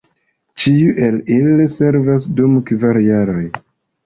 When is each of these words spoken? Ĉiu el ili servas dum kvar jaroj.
Ĉiu 0.61 0.87
el 1.07 1.19
ili 1.35 1.67
servas 1.75 2.27
dum 2.41 2.57
kvar 2.71 3.01
jaroj. 3.11 3.45